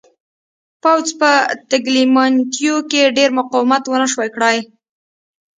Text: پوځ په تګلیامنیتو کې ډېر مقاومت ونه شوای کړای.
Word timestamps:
پوځ 0.83 1.07
په 1.19 1.31
تګلیامنیتو 1.71 2.73
کې 2.89 3.13
ډېر 3.17 3.29
مقاومت 3.39 3.83
ونه 3.87 4.07
شوای 4.11 4.29
کړای. 4.35 4.57